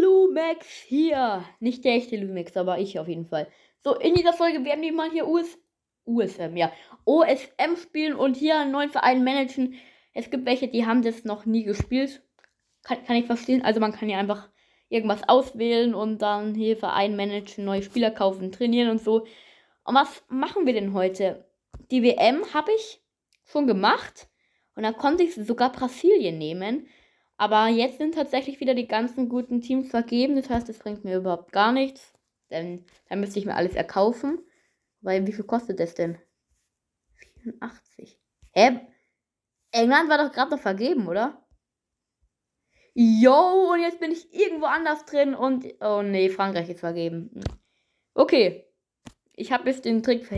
Lumex 0.00 0.66
hier. 0.66 1.44
Nicht 1.60 1.84
der 1.84 1.94
echte 1.94 2.16
Lumex, 2.16 2.56
aber 2.56 2.78
ich 2.78 2.98
auf 2.98 3.08
jeden 3.08 3.26
Fall. 3.26 3.48
So, 3.80 3.94
in 3.96 4.14
dieser 4.14 4.32
Folge 4.32 4.64
werden 4.64 4.82
wir 4.82 4.92
mal 4.92 5.10
hier 5.10 5.26
US 5.26 5.58
USM, 6.04 6.56
ja, 6.56 6.72
OSM 7.04 7.76
spielen 7.80 8.14
und 8.14 8.36
hier 8.36 8.58
einen 8.58 8.72
neuen 8.72 8.90
Verein 8.90 9.24
managen. 9.24 9.74
Es 10.14 10.30
gibt 10.30 10.46
welche, 10.46 10.68
die 10.68 10.84
haben 10.86 11.02
das 11.02 11.24
noch 11.24 11.46
nie 11.46 11.62
gespielt. 11.62 12.22
Kann, 12.82 13.04
kann 13.04 13.16
ich 13.16 13.26
verstehen. 13.26 13.62
Also 13.62 13.80
man 13.80 13.92
kann 13.92 14.08
ja 14.08 14.18
einfach 14.18 14.50
irgendwas 14.88 15.26
auswählen 15.28 15.94
und 15.94 16.20
dann 16.20 16.54
hier 16.54 16.76
Verein 16.76 17.16
managen, 17.16 17.64
neue 17.64 17.82
Spieler 17.82 18.10
kaufen, 18.10 18.52
trainieren 18.52 18.90
und 18.90 19.00
so. 19.00 19.26
Und 19.84 19.94
was 19.94 20.24
machen 20.28 20.66
wir 20.66 20.72
denn 20.74 20.92
heute? 20.92 21.46
Die 21.90 22.02
WM 22.02 22.52
habe 22.52 22.72
ich 22.72 23.02
schon 23.44 23.66
gemacht 23.66 24.28
und 24.74 24.82
dann 24.82 24.96
konnte 24.96 25.22
ich 25.22 25.34
sogar 25.34 25.72
Brasilien 25.72 26.38
nehmen. 26.38 26.88
Aber 27.42 27.66
jetzt 27.66 27.98
sind 27.98 28.14
tatsächlich 28.14 28.60
wieder 28.60 28.72
die 28.72 28.86
ganzen 28.86 29.28
guten 29.28 29.60
Teams 29.60 29.90
vergeben. 29.90 30.36
Das 30.36 30.48
heißt, 30.48 30.68
das 30.68 30.78
bringt 30.78 31.02
mir 31.02 31.16
überhaupt 31.16 31.50
gar 31.50 31.72
nichts. 31.72 32.12
Denn 32.52 32.86
dann 33.08 33.18
müsste 33.18 33.40
ich 33.40 33.46
mir 33.46 33.56
alles 33.56 33.74
erkaufen. 33.74 34.38
Weil 35.00 35.26
wie 35.26 35.32
viel 35.32 35.42
kostet 35.42 35.80
das 35.80 35.94
denn? 35.94 36.18
84. 37.42 38.20
Hä? 38.52 38.86
England 39.72 40.08
war 40.08 40.18
doch 40.18 40.30
gerade 40.30 40.52
noch 40.52 40.60
vergeben, 40.60 41.08
oder? 41.08 41.44
Yo, 42.94 43.72
und 43.72 43.80
jetzt 43.80 43.98
bin 43.98 44.12
ich 44.12 44.32
irgendwo 44.32 44.66
anders 44.66 45.04
drin 45.04 45.34
und. 45.34 45.66
Oh 45.80 46.02
nee, 46.02 46.28
Frankreich 46.28 46.68
ist 46.70 46.78
vergeben. 46.78 47.42
Okay. 48.14 48.72
Ich 49.32 49.50
habe 49.50 49.68
jetzt 49.68 49.84
den 49.84 50.04
Trick 50.04 50.28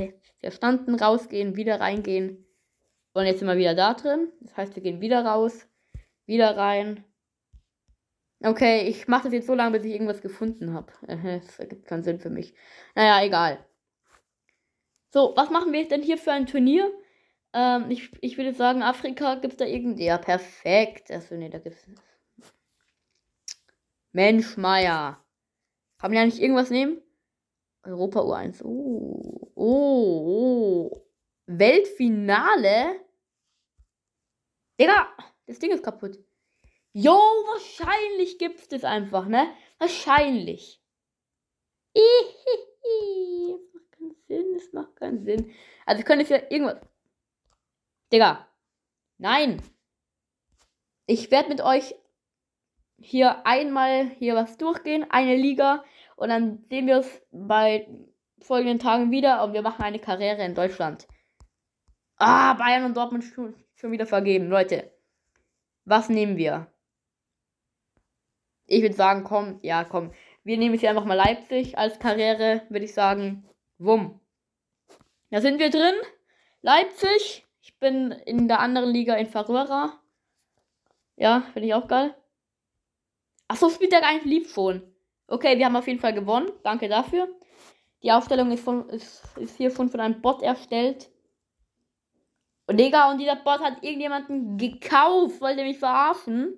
verstanden. 0.40 0.94
Rausgehen, 0.94 1.54
wieder 1.54 1.80
reingehen. 1.80 2.46
Und 3.12 3.26
jetzt 3.26 3.40
sind 3.40 3.48
wir 3.48 3.58
wieder 3.58 3.74
da 3.74 3.92
drin. 3.92 4.32
Das 4.40 4.56
heißt, 4.56 4.74
wir 4.74 4.82
gehen 4.82 5.02
wieder 5.02 5.22
raus. 5.26 5.66
Wieder 6.26 6.56
rein. 6.56 7.04
Okay, 8.42 8.86
ich 8.88 9.08
mache 9.08 9.24
das 9.24 9.32
jetzt 9.32 9.46
so 9.46 9.54
lange, 9.54 9.78
bis 9.78 9.86
ich 9.86 9.92
irgendwas 9.92 10.20
gefunden 10.20 10.74
habe. 10.74 10.92
Das 11.46 11.58
ergibt 11.58 11.86
keinen 11.86 12.02
Sinn 12.02 12.20
für 12.20 12.30
mich. 12.30 12.54
Naja, 12.94 13.24
egal. 13.24 13.64
So, 15.10 15.32
was 15.36 15.50
machen 15.50 15.72
wir 15.72 15.86
denn 15.88 16.02
hier 16.02 16.18
für 16.18 16.32
ein 16.32 16.46
Turnier? 16.46 16.90
Ähm, 17.52 17.90
ich, 17.90 18.10
ich 18.20 18.36
würde 18.36 18.52
sagen, 18.52 18.82
Afrika 18.82 19.36
gibt 19.36 19.54
es 19.54 19.58
da 19.58 19.64
irgendwie. 19.64 20.06
Ja, 20.06 20.18
perfekt. 20.18 21.10
Also, 21.10 21.36
nee, 21.36 21.48
da 21.48 21.58
gibt 21.58 21.76
es. 21.76 21.88
Mensch, 24.12 24.56
Meier. 24.56 25.24
Kann 25.98 26.10
man 26.10 26.18
ja 26.18 26.24
nicht 26.24 26.40
irgendwas 26.40 26.70
nehmen? 26.70 27.00
Europa 27.84 28.20
U1. 28.20 28.62
Oh, 28.64 29.52
oh, 29.54 30.90
oh. 30.90 31.06
Weltfinale? 31.46 33.00
Digga! 34.78 35.08
Das 35.46 35.58
Ding 35.58 35.70
ist 35.70 35.82
kaputt. 35.82 36.18
Jo, 36.92 37.12
wahrscheinlich 37.12 38.38
gibt 38.38 38.60
es 38.60 38.68
das 38.68 38.84
einfach, 38.84 39.26
ne? 39.26 39.48
Wahrscheinlich. 39.78 40.80
Ihihi. 41.94 43.58
Das 43.58 43.72
macht 43.72 43.92
keinen 43.92 44.14
Sinn, 44.28 44.54
das 44.54 44.72
macht 44.72 44.96
keinen 44.96 45.24
Sinn. 45.24 45.54
Also 45.86 46.00
ich 46.00 46.06
könnte 46.06 46.22
jetzt 46.22 46.30
ja 46.30 46.50
irgendwas. 46.50 46.80
Digga. 48.12 48.48
Nein. 49.18 49.60
Ich 51.06 51.30
werde 51.30 51.48
mit 51.48 51.60
euch 51.60 51.94
hier 53.00 53.44
einmal 53.46 54.08
hier 54.18 54.34
was 54.34 54.56
durchgehen, 54.56 55.04
eine 55.10 55.36
Liga. 55.36 55.84
Und 56.16 56.28
dann 56.28 56.64
sehen 56.70 56.86
wir 56.86 56.98
es 56.98 57.26
bei 57.32 57.88
folgenden 58.40 58.78
Tagen 58.78 59.10
wieder 59.10 59.42
und 59.42 59.52
wir 59.52 59.62
machen 59.62 59.82
eine 59.82 59.98
Karriere 59.98 60.44
in 60.44 60.54
Deutschland. 60.54 61.08
Ah, 62.16 62.54
Bayern 62.54 62.84
und 62.84 62.96
Dortmund 62.96 63.24
schon 63.24 63.92
wieder 63.92 64.06
vergeben, 64.06 64.48
Leute. 64.48 64.93
Was 65.84 66.08
nehmen 66.08 66.36
wir? 66.36 66.66
Ich 68.66 68.82
würde 68.82 68.94
sagen, 68.94 69.24
komm, 69.24 69.58
ja, 69.62 69.84
komm. 69.84 70.12
Wir 70.42 70.56
nehmen 70.56 70.74
jetzt 70.74 70.84
einfach 70.84 71.04
mal 71.04 71.14
Leipzig 71.14 71.76
als 71.78 71.98
Karriere, 71.98 72.62
würde 72.68 72.84
ich 72.84 72.94
sagen. 72.94 73.48
Wumm. 73.78 74.20
Da 75.30 75.40
sind 75.40 75.58
wir 75.58 75.70
drin. 75.70 75.94
Leipzig. 76.62 77.46
Ich 77.60 77.78
bin 77.78 78.12
in 78.12 78.48
der 78.48 78.60
anderen 78.60 78.90
Liga 78.90 79.14
in 79.14 79.26
Faröra. 79.26 80.00
Ja, 81.16 81.42
finde 81.52 81.68
ich 81.68 81.74
auch 81.74 81.88
geil. 81.88 82.14
Achso, 83.48 83.68
spielt 83.68 83.92
der 83.92 84.00
gar 84.00 84.14
nicht 84.14 84.24
lieb 84.24 84.48
schon. 84.48 84.82
Okay, 85.26 85.58
wir 85.58 85.66
haben 85.66 85.76
auf 85.76 85.86
jeden 85.86 86.00
Fall 86.00 86.14
gewonnen. 86.14 86.50
Danke 86.62 86.88
dafür. 86.88 87.28
Die 88.02 88.12
Aufstellung 88.12 88.50
ist, 88.52 88.64
von, 88.64 88.88
ist, 88.90 89.22
ist 89.36 89.56
hier 89.56 89.70
schon 89.70 89.88
von 89.88 90.00
einem 90.00 90.20
Bot 90.20 90.42
erstellt. 90.42 91.10
Und 92.66 92.78
Digga, 92.78 93.10
und 93.10 93.18
dieser 93.18 93.36
Bot 93.36 93.60
hat 93.60 93.82
irgendjemanden 93.82 94.56
gekauft, 94.56 95.40
wollte 95.40 95.62
mich 95.62 95.78
verarschen. 95.78 96.56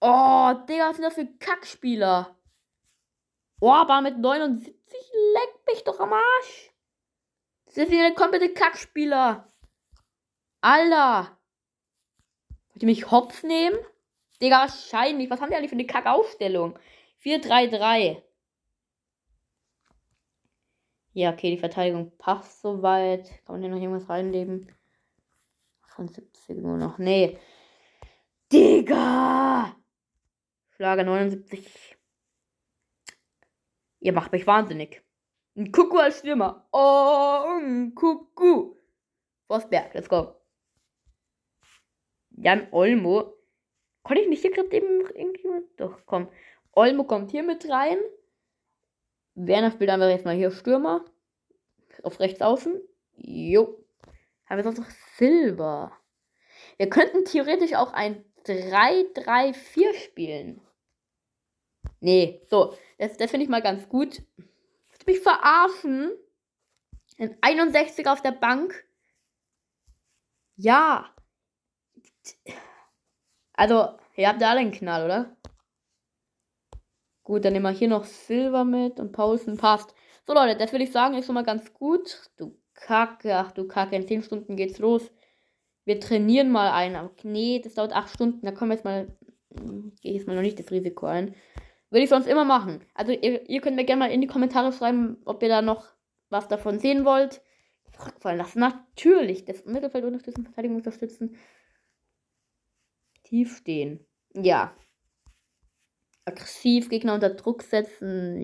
Oh, 0.00 0.52
Digga, 0.68 0.88
was 0.88 0.96
sind 0.96 1.04
das 1.04 1.14
für 1.14 1.26
Kackspieler? 1.38 2.36
Oh, 3.60 3.70
aber 3.70 4.00
mit 4.00 4.18
79 4.18 4.74
leckt 4.74 5.66
mich 5.66 5.84
doch 5.84 6.00
am 6.00 6.12
Arsch. 6.12 6.72
Das 7.66 7.74
sind 7.74 7.90
wieder 7.90 8.10
komplette 8.12 8.52
Kackspieler. 8.52 9.48
Alter. 10.60 11.38
Wollt 12.72 12.82
ihr 12.82 12.86
mich 12.86 13.10
hops 13.10 13.42
nehmen? 13.42 13.78
Digga, 14.42 14.60
wahrscheinlich. 14.60 15.30
Was 15.30 15.40
haben 15.40 15.50
die 15.50 15.56
eigentlich 15.56 15.70
für 15.70 15.76
eine 15.76 15.86
Kackaufstellung? 15.86 16.78
4-3-3. 17.22 18.22
Ja, 21.14 21.32
okay, 21.32 21.50
die 21.50 21.58
Verteidigung 21.58 22.10
passt 22.18 22.60
soweit. 22.60 23.30
Kann 23.46 23.54
man 23.54 23.60
hier 23.60 23.70
noch 23.70 23.80
irgendwas 23.80 24.08
reinlegen? 24.08 24.70
78 25.82 26.56
nur 26.56 26.76
noch. 26.76 26.98
Nee. 26.98 27.38
Digga! 28.52 29.76
Schlager 30.70 31.04
79. 31.04 31.96
Ihr 34.00 34.12
macht 34.12 34.32
mich 34.32 34.44
wahnsinnig. 34.46 35.04
Ein 35.56 35.70
Kuckuck 35.70 36.00
als 36.00 36.18
Stürmer. 36.18 36.66
Oh, 36.72 37.58
ein 37.60 37.94
Kuckuck. 37.94 38.76
Forsberg, 39.46 39.94
let's 39.94 40.08
go. 40.08 40.34
Jan 42.30 42.66
Olmo. 42.72 43.34
Konnte 44.02 44.22
ich 44.22 44.28
nicht 44.28 44.42
hier 44.42 44.50
gerade 44.50 44.72
eben 44.72 45.00
irgendjemand? 45.14 45.66
Doch, 45.76 46.00
komm. 46.06 46.28
Olmo 46.72 47.04
kommt 47.04 47.30
hier 47.30 47.44
mit 47.44 47.70
rein. 47.70 47.98
Werner 49.34 49.70
spielt 49.70 49.90
einfach 49.90 50.08
jetzt 50.08 50.24
mal 50.24 50.34
hier 50.34 50.50
Stürmer. 50.50 51.04
Auf 52.02 52.20
rechts 52.20 52.40
außen. 52.40 52.80
Jo. 53.16 53.84
Haben 54.46 54.56
wir 54.58 54.64
sonst 54.64 54.78
noch 54.78 54.90
Silber. 55.16 55.92
Wir 56.76 56.88
könnten 56.88 57.24
theoretisch 57.24 57.74
auch 57.74 57.92
ein 57.92 58.24
3-3-4 58.46 59.94
spielen. 59.94 60.60
Nee, 62.00 62.42
so. 62.48 62.76
Das, 62.98 63.16
das 63.16 63.30
finde 63.30 63.44
ich 63.44 63.50
mal 63.50 63.62
ganz 63.62 63.88
gut. 63.88 64.22
Willst 64.90 65.06
mich 65.06 65.20
verarschen? 65.20 66.12
Ein 67.18 67.36
61 67.40 68.06
auf 68.08 68.22
der 68.22 68.32
Bank. 68.32 68.84
Ja. 70.56 71.14
Also, 73.54 73.96
ihr 74.16 74.28
habt 74.28 74.42
da 74.42 74.50
alle 74.50 74.60
einen 74.60 74.72
Knall, 74.72 75.04
oder? 75.04 75.36
Gut, 77.24 77.42
dann 77.44 77.54
nehmen 77.54 77.64
wir 77.64 77.70
hier 77.70 77.88
noch 77.88 78.04
Silber 78.04 78.64
mit 78.64 79.00
und 79.00 79.12
Paulsen 79.12 79.56
passt. 79.56 79.94
So 80.26 80.34
Leute, 80.34 80.58
das 80.58 80.72
würde 80.72 80.84
ich 80.84 80.92
sagen, 80.92 81.14
ist 81.14 81.24
schon 81.24 81.34
mal 81.34 81.42
ganz 81.42 81.72
gut. 81.72 82.30
Du 82.36 82.54
Kacke, 82.74 83.36
ach 83.36 83.50
du 83.52 83.66
Kacke, 83.66 83.96
in 83.96 84.06
10 84.06 84.22
Stunden 84.22 84.56
geht's 84.56 84.78
los. 84.78 85.10
Wir 85.86 86.00
trainieren 86.00 86.50
mal 86.50 86.70
ein. 86.70 87.10
Nee, 87.22 87.60
das 87.64 87.74
dauert 87.74 87.94
8 87.94 88.10
Stunden. 88.10 88.44
Da 88.44 88.52
kommen 88.52 88.70
wir 88.70 88.74
jetzt 88.76 88.84
mal. 88.84 89.16
Gehe 89.50 90.12
ich 90.12 90.18
jetzt 90.18 90.26
mal 90.26 90.34
noch 90.34 90.42
nicht 90.42 90.58
das 90.58 90.70
Risiko 90.70 91.06
ein. 91.06 91.34
Würde 91.88 92.04
ich 92.04 92.10
sonst 92.10 92.26
immer 92.26 92.44
machen. 92.44 92.84
Also 92.92 93.12
ihr, 93.12 93.48
ihr 93.48 93.60
könnt 93.60 93.76
mir 93.76 93.84
gerne 93.84 94.00
mal 94.00 94.10
in 94.10 94.20
die 94.20 94.26
Kommentare 94.26 94.72
schreiben, 94.72 95.16
ob 95.24 95.42
ihr 95.42 95.48
da 95.48 95.62
noch 95.62 95.86
was 96.28 96.48
davon 96.48 96.78
sehen 96.78 97.04
wollt. 97.06 97.40
Rückfallen 98.04 98.38
lassen. 98.38 98.58
Natürlich. 98.58 99.44
Das 99.46 99.64
Mittelfeld 99.64 100.04
unterstützen, 100.04 100.44
Verteidigung 100.44 100.76
unterstützen. 100.76 101.36
Tief 103.22 103.56
stehen. 103.56 104.04
Ja 104.34 104.74
aggressiv 106.24 106.88
Gegner 106.88 107.14
unter 107.14 107.30
Druck 107.30 107.62
setzen. 107.62 108.40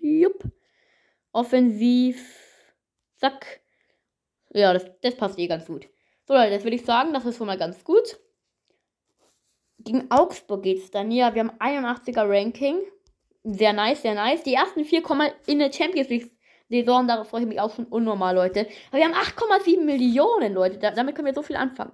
Jupp. 0.00 0.44
Offensiv. 1.32 2.24
Zack. 3.16 3.60
Ja, 4.50 4.72
das, 4.72 4.84
das 5.00 5.16
passt 5.16 5.38
eh 5.38 5.46
ganz 5.46 5.66
gut. 5.66 5.88
So, 6.24 6.34
Leute, 6.34 6.50
das 6.50 6.64
würde 6.64 6.76
ich 6.76 6.84
sagen, 6.84 7.12
das 7.14 7.24
ist 7.24 7.36
schon 7.36 7.46
mal 7.46 7.58
ganz 7.58 7.84
gut. 7.84 8.18
Gegen 9.78 10.10
Augsburg 10.10 10.62
geht 10.62 10.78
es 10.78 10.90
dann. 10.90 11.10
Ja, 11.10 11.34
wir 11.34 11.40
haben 11.40 11.58
81er 11.58 12.28
Ranking. 12.28 12.78
Sehr 13.44 13.72
nice, 13.72 14.02
sehr 14.02 14.14
nice. 14.14 14.42
Die 14.44 14.54
ersten 14.54 14.84
vier 14.84 15.02
kommen 15.02 15.32
in 15.46 15.58
der 15.58 15.72
Champions 15.72 16.08
League 16.08 16.30
Saison. 16.68 17.08
Darauf 17.08 17.28
freue 17.28 17.42
ich 17.42 17.48
mich 17.48 17.60
auch 17.60 17.74
schon 17.74 17.86
unnormal, 17.86 18.34
Leute. 18.34 18.68
Aber 18.90 18.98
wir 18.98 19.04
haben 19.04 19.14
8,7 19.14 19.82
Millionen, 19.84 20.54
Leute. 20.54 20.78
damit 20.78 21.14
können 21.14 21.26
wir 21.26 21.34
so 21.34 21.42
viel 21.42 21.56
anfangen. 21.56 21.92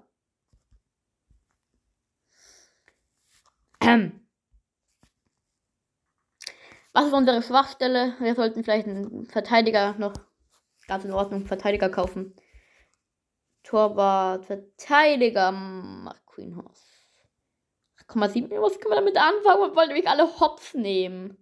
Was 6.92 7.06
ist 7.06 7.12
unsere 7.12 7.42
Schwachstelle? 7.42 8.16
Wir 8.18 8.34
sollten 8.34 8.62
vielleicht 8.64 8.86
einen 8.86 9.26
Verteidiger 9.26 9.94
noch 9.98 10.12
ganz 10.86 11.04
in 11.04 11.12
Ordnung 11.12 11.46
Verteidiger 11.46 11.88
kaufen. 11.88 12.34
Torwart, 13.62 14.46
Verteidiger, 14.46 15.52
Mark 15.52 16.26
Queenhouse. 16.26 16.84
8,7. 18.08 18.60
Was 18.60 18.80
können 18.80 18.92
wir 18.92 18.96
damit 18.96 19.16
anfangen? 19.16 19.62
Und 19.62 19.76
wollte 19.76 19.92
mich 19.92 20.08
alle 20.08 20.40
hops 20.40 20.74
nehmen. 20.74 21.36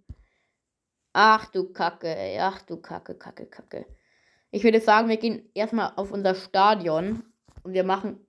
Ach 1.13 1.49
du 1.51 1.71
Kacke, 1.71 2.15
ey. 2.15 2.39
Ach 2.39 2.61
du 2.61 2.77
Kacke, 2.77 3.15
Kacke, 3.15 3.45
Kacke. 3.45 3.85
Ich 4.51 4.63
würde 4.63 4.79
sagen, 4.79 5.09
wir 5.09 5.17
gehen 5.17 5.49
erstmal 5.53 5.93
auf 5.95 6.11
unser 6.11 6.35
Stadion 6.35 7.23
und 7.63 7.73
wir 7.73 7.83
machen. 7.83 8.25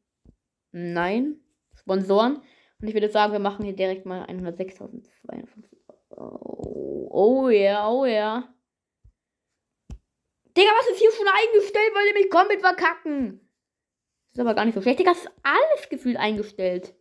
Nein. 0.72 1.40
Sponsoren. 1.74 2.42
Und 2.80 2.88
ich 2.88 2.94
würde 2.94 3.10
sagen, 3.10 3.32
wir 3.32 3.40
machen 3.40 3.64
hier 3.64 3.74
direkt 3.74 4.06
mal 4.06 4.24
106.250. 4.26 5.02
Oh, 6.10 7.08
oh 7.10 7.48
yeah, 7.48 7.88
oh. 7.88 8.04
Yeah. 8.04 8.54
Digga, 10.56 10.70
was 10.78 10.90
ist 10.90 10.98
hier 10.98 11.12
schon 11.12 11.26
eingestellt? 11.26 11.94
Wollt 11.94 12.08
ihr 12.08 12.14
mich 12.14 12.30
komplett 12.30 12.60
verkacken? 12.60 13.40
Ist 14.32 14.40
aber 14.40 14.54
gar 14.54 14.64
nicht 14.64 14.74
so 14.74 14.82
schlecht. 14.82 14.98
Digga, 15.00 15.12
ist 15.12 15.30
alles 15.42 15.88
gefühlt 15.88 16.16
eingestellt. 16.16 16.94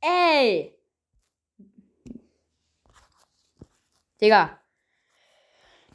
Ey! 0.00 0.76
Digga. 4.20 4.61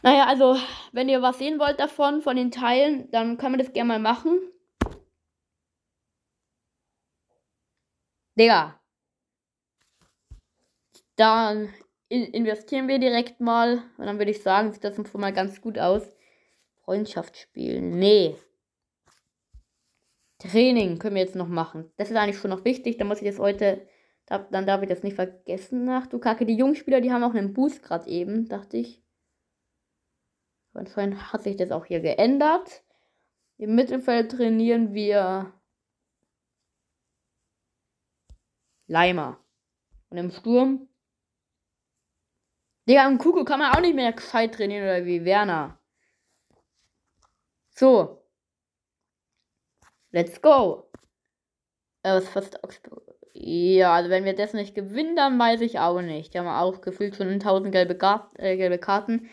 Naja, 0.04 0.26
also, 0.28 0.56
wenn 0.92 1.10
ihr 1.10 1.22
was 1.22 1.40
sehen 1.40 1.60
wollt 1.60 1.80
davon, 1.80 2.22
von 2.22 2.36
den 2.36 2.52
Teilen, 2.52 3.10
dann 3.12 3.38
können 3.38 3.56
wir 3.56 3.64
das 3.64 3.74
gerne 3.74 3.88
mal 3.88 4.00
machen. 4.00 4.40
Digga. 8.38 8.80
Dann 11.16 11.74
investieren 12.10 12.88
wir 12.88 13.00
direkt 13.00 13.42
mal. 13.42 13.84
Und 13.98 14.06
dann 14.06 14.20
würde 14.20 14.32
ich 14.32 14.44
sagen, 14.44 14.72
sieht 14.72 14.84
das 14.84 14.96
schon 14.96 15.22
mal 15.22 15.34
ganz 15.34 15.62
gut 15.62 15.80
aus. 15.80 16.04
Freundschaftsspiel. 16.84 17.82
Nee. 17.82 18.36
Training 20.40 21.00
können 21.00 21.16
wir 21.16 21.24
jetzt 21.24 21.36
noch 21.36 21.48
machen. 21.48 21.92
Das 21.98 22.12
ist 22.12 22.16
eigentlich 22.16 22.38
schon 22.38 22.52
noch 22.52 22.64
wichtig. 22.64 22.98
Da 22.98 23.06
muss 23.06 23.18
ich 23.18 23.26
jetzt 23.26 23.40
heute. 23.40 23.88
dann 24.28 24.68
darf 24.68 24.84
ich 24.84 24.90
das 24.90 25.02
nicht 25.02 25.16
vergessen. 25.16 25.90
Ach 25.90 26.06
du 26.06 26.20
Kacke. 26.20 26.46
Die 26.46 26.56
Jungspieler, 26.56 27.02
die 27.02 27.12
haben 27.12 27.24
auch 27.24 27.34
einen 27.34 27.54
Boost 27.54 27.82
gerade 27.82 28.08
eben, 28.08 28.48
dachte 28.48 28.78
ich. 28.78 29.02
Anscheinend 30.78 31.34
hat 31.34 31.44
sich 31.44 31.56
das 31.56 31.72
auch 31.72 31.86
hier 31.86 32.00
geändert. 32.02 32.84
Im 33.58 33.76
Mittelfeld 33.76 34.32
trainieren 34.32 34.94
wir 34.94 35.54
Leimer. 38.88 39.40
Und 40.10 40.18
im 40.18 40.32
Sturm 40.32 40.88
Digga, 42.88 43.06
im 43.06 43.18
Kuckuck 43.18 43.48
kann 43.48 43.60
man 43.60 43.76
auch 43.76 43.82
nicht 43.82 43.96
mehr 43.96 44.14
gescheit 44.14 44.56
trainieren 44.56 44.84
oder 44.84 45.06
wie 45.06 45.26
Werner. 45.26 45.78
So. 47.72 48.24
Let's 50.12 50.42
go. 50.42 50.90
Äh, 52.04 52.14
was 52.16 52.30
fast 52.30 52.60
Ja, 53.34 53.94
also 53.94 54.10
wenn 54.10 54.24
wir 54.24 54.36
das 54.36 54.54
nicht 54.54 54.74
gewinnen, 54.74 55.16
dann 55.18 55.38
weiß 55.38 55.62
ich 55.62 55.80
auch 55.80 56.02
nicht. 56.02 56.34
Die 56.34 56.40
haben 56.40 56.48
auch 56.48 56.80
gefühlt 56.82 57.16
schon 57.16 57.28
1000 57.28 57.72
gelbe, 57.74 57.98
äh, 58.38 58.56
gelbe 58.56 58.78
Karten. 58.80 59.30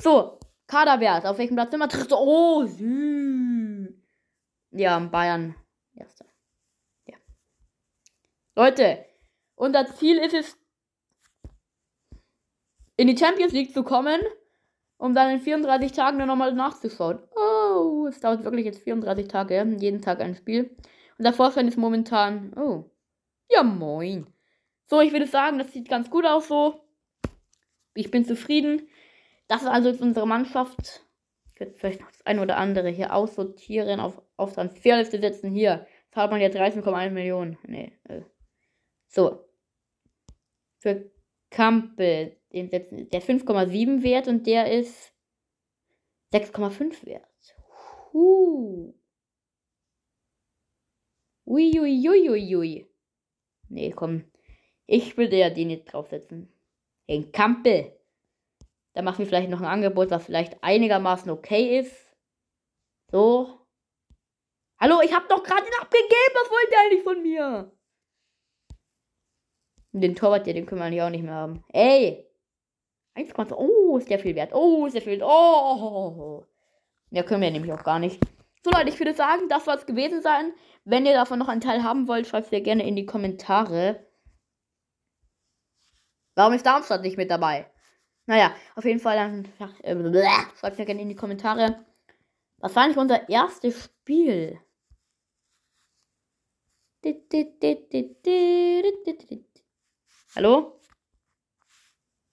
So, 0.00 0.38
Kaderwert. 0.66 1.26
Auf 1.26 1.38
welchem 1.38 1.56
Platz 1.56 1.70
sind 1.70 1.80
wir? 1.80 2.18
Oh, 2.18 2.64
süß. 2.64 3.94
Ja, 4.70 4.98
Bayern. 4.98 5.54
Erster. 5.94 6.26
Ja. 7.06 7.16
Leute, 8.56 9.04
unser 9.54 9.86
Ziel 9.94 10.18
ist 10.18 10.34
es, 10.34 10.58
in 12.96 13.08
die 13.08 13.16
Champions 13.16 13.52
League 13.52 13.72
zu 13.72 13.82
kommen, 13.82 14.20
um 14.98 15.14
dann 15.14 15.30
in 15.30 15.40
34 15.40 15.92
Tagen 15.92 16.18
dann 16.18 16.28
nochmal 16.28 16.54
nachzuschauen. 16.54 17.18
Oh, 17.36 18.06
es 18.08 18.20
dauert 18.20 18.44
wirklich 18.44 18.64
jetzt 18.64 18.82
34 18.82 19.28
Tage, 19.28 19.64
jeden 19.78 20.00
Tag 20.00 20.20
ein 20.20 20.34
Spiel. 20.34 20.76
Und 21.18 21.24
der 21.24 21.32
Vorstand 21.32 21.68
ist 21.68 21.76
momentan, 21.76 22.52
oh, 22.56 22.90
ja 23.50 23.62
moin. 23.62 24.26
So, 24.86 25.00
ich 25.00 25.12
würde 25.12 25.26
sagen, 25.26 25.58
das 25.58 25.72
sieht 25.72 25.88
ganz 25.88 26.10
gut 26.10 26.26
aus 26.26 26.48
so. 26.48 26.80
Ich 27.94 28.10
bin 28.10 28.24
zufrieden. 28.24 28.88
Das 29.48 29.62
ist 29.62 29.68
also 29.68 29.90
jetzt 29.90 30.00
unsere 30.00 30.26
Mannschaft. 30.26 31.04
Ich 31.52 31.60
werde 31.60 31.74
vielleicht 31.74 32.00
noch 32.00 32.10
das 32.10 32.26
eine 32.26 32.42
oder 32.42 32.56
andere 32.56 32.88
hier 32.88 33.14
aussortieren, 33.14 34.00
auf, 34.00 34.20
auf 34.36 34.54
Transferliste 34.54 35.20
setzen. 35.20 35.52
Hier, 35.52 35.86
zahlt 36.10 36.30
man 36.30 36.40
ja 36.40 36.48
13,1 36.48 37.10
Millionen. 37.10 37.58
Nee. 37.66 37.92
Äh. 38.04 38.22
So. 39.08 39.44
Für 40.78 41.10
Kampel, 41.50 42.36
den 42.52 42.68
setzen, 42.70 43.08
der 43.10 43.22
5,7 43.22 44.02
wert 44.02 44.28
und 44.28 44.46
der 44.46 44.72
ist 44.72 45.12
6,5 46.32 47.06
wert. 47.06 47.56
Huh. 48.12 48.94
Uiuiuiui. 51.46 52.88
Nee, 53.68 53.90
komm. 53.90 54.24
Ich 54.86 55.16
würde 55.16 55.38
ja 55.38 55.50
den 55.50 55.68
nicht 55.68 55.92
draufsetzen. 55.92 56.52
Den 57.08 57.32
Kampel. 57.32 57.92
Da 58.94 59.02
machen 59.02 59.18
wir 59.18 59.26
vielleicht 59.26 59.50
noch 59.50 59.60
ein 59.60 59.66
Angebot, 59.66 60.10
was 60.10 60.24
vielleicht 60.24 60.62
einigermaßen 60.62 61.30
okay 61.30 61.80
ist. 61.80 62.14
So. 63.10 63.60
Hallo, 64.80 65.00
ich 65.02 65.12
hab 65.12 65.28
doch 65.28 65.42
gerade 65.42 65.64
den 65.64 65.80
abgegeben. 65.80 66.34
Was 66.34 66.50
wollt 66.50 66.70
ihr 66.70 66.80
eigentlich 66.80 67.02
von 67.02 67.22
mir? 67.22 67.72
Den 69.92 70.14
Torwart, 70.14 70.46
den 70.46 70.66
können 70.66 70.80
wir 70.80 70.86
eigentlich 70.86 71.02
auch 71.02 71.10
nicht 71.10 71.24
mehr 71.24 71.34
haben. 71.34 71.64
Ey! 71.72 72.28
1,2. 73.16 73.52
Oh, 73.54 73.98
ist 73.98 74.08
der 74.10 74.18
viel 74.18 74.34
wert. 74.34 74.52
Oh, 74.52 74.86
ist 74.86 74.94
der 74.94 75.02
viel. 75.02 75.22
Oh. 75.22 76.44
Ja, 77.10 77.22
können 77.22 77.42
wir 77.42 77.50
nämlich 77.50 77.72
auch 77.72 77.84
gar 77.84 77.98
nicht. 77.98 78.20
So, 78.64 78.70
Leute, 78.70 78.88
ich 78.88 78.98
würde 78.98 79.14
sagen, 79.14 79.48
das 79.48 79.64
soll 79.64 79.76
es 79.76 79.86
gewesen 79.86 80.22
sein. 80.22 80.52
Wenn 80.84 81.06
ihr 81.06 81.14
davon 81.14 81.38
noch 81.38 81.48
einen 81.48 81.60
Teil 81.60 81.82
haben 81.82 82.08
wollt, 82.08 82.26
schreibt 82.26 82.46
es 82.46 82.52
mir 82.52 82.60
gerne 82.60 82.86
in 82.86 82.96
die 82.96 83.06
Kommentare. 83.06 84.06
Warum 86.34 86.54
ist 86.54 86.66
Darmstadt 86.66 87.02
nicht 87.02 87.16
mit 87.16 87.30
dabei? 87.30 87.70
Naja, 88.26 88.54
auf 88.74 88.84
jeden 88.84 89.00
Fall 89.00 89.16
dann 89.16 89.44
äh, 89.82 89.94
schreibt 90.58 90.78
mir 90.78 90.86
gerne 90.86 91.02
in 91.02 91.08
die 91.10 91.16
Kommentare. 91.16 91.84
Was 92.58 92.74
war 92.74 92.84
eigentlich 92.84 92.96
unser 92.96 93.28
erstes 93.28 93.84
Spiel? 93.84 94.58
Hallo? 100.34 100.80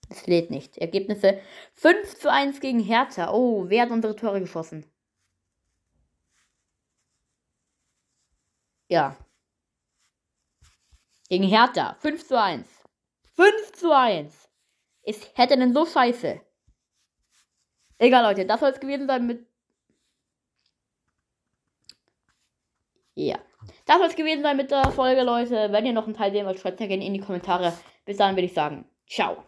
Es 0.08 0.26
lädt 0.26 0.50
nicht. 0.50 0.78
Ergebnisse 0.78 1.40
5 1.74 2.18
zu 2.18 2.30
1 2.30 2.60
gegen 2.60 2.80
Hertha. 2.80 3.30
Oh, 3.32 3.68
wer 3.68 3.82
hat 3.82 3.90
unsere 3.90 4.16
Tore 4.16 4.40
geschossen? 4.40 4.86
Ja. 8.88 9.16
Gegen 11.28 11.44
Hertha. 11.44 11.96
5 12.00 12.26
zu 12.26 12.40
1. 12.40 12.66
5 13.34 13.72
zu 13.72 13.94
1. 13.94 14.48
Ist 15.02 15.36
hätte 15.36 15.56
denn 15.56 15.74
so 15.74 15.84
scheiße. 15.84 16.40
Egal, 17.98 18.24
Leute. 18.24 18.46
Das 18.46 18.60
soll 18.60 18.70
es 18.70 18.80
gewesen 18.80 19.06
sein 19.06 19.26
mit. 19.26 19.46
Ja. 23.14 23.38
Das 23.86 23.98
soll 23.98 24.06
es 24.06 24.16
gewesen 24.16 24.42
sein 24.42 24.56
mit 24.56 24.70
der 24.70 24.90
Folge, 24.90 25.22
Leute. 25.22 25.70
Wenn 25.70 25.86
ihr 25.86 25.92
noch 25.92 26.06
einen 26.06 26.14
Teil 26.14 26.32
sehen 26.32 26.46
wollt, 26.46 26.58
schreibt 26.58 26.80
es 26.80 26.88
gerne 26.88 27.04
in 27.04 27.14
die 27.14 27.20
Kommentare. 27.20 27.72
Bis 28.04 28.16
dann 28.16 28.34
würde 28.34 28.46
ich 28.46 28.54
sagen. 28.54 28.84
Ciao. 29.06 29.44